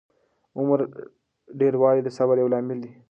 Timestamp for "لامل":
2.53-2.77